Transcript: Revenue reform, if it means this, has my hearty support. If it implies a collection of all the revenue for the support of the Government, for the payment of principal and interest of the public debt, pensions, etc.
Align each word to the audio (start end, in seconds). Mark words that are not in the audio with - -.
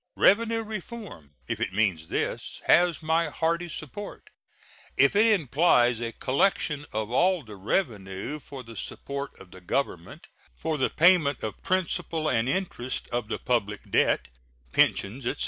Revenue 0.15 0.63
reform, 0.63 1.35
if 1.47 1.59
it 1.59 1.73
means 1.73 2.07
this, 2.07 2.59
has 2.65 3.03
my 3.03 3.29
hearty 3.29 3.69
support. 3.69 4.31
If 4.97 5.15
it 5.15 5.39
implies 5.39 6.01
a 6.01 6.11
collection 6.11 6.87
of 6.91 7.11
all 7.11 7.43
the 7.43 7.55
revenue 7.55 8.39
for 8.39 8.63
the 8.63 8.75
support 8.75 9.39
of 9.39 9.51
the 9.51 9.61
Government, 9.61 10.25
for 10.55 10.79
the 10.79 10.89
payment 10.89 11.43
of 11.43 11.61
principal 11.61 12.27
and 12.27 12.49
interest 12.49 13.09
of 13.09 13.27
the 13.27 13.37
public 13.37 13.91
debt, 13.91 14.29
pensions, 14.71 15.27
etc. 15.27 15.39